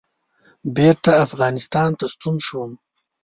بېرته 0.75 1.11
افغانستان 1.25 1.89
ته 1.99 2.05
ستون 2.13 2.35
شوم. 2.45 2.71